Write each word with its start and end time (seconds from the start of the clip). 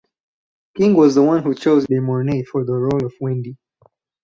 King 0.75 0.95
was 0.95 1.13
the 1.13 1.21
one 1.21 1.43
who 1.43 1.53
chose 1.53 1.85
De 1.85 1.99
Mornay 2.01 2.41
for 2.41 2.65
the 2.65 2.73
role 2.73 3.05
of 3.05 3.13
Wendy. 3.21 3.55